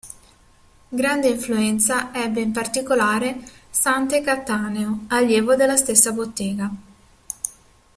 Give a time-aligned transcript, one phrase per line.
[0.89, 3.37] Grande influenza ebbe in particolare
[3.69, 6.71] Sante Cattaneo, allievo della stessa bottega.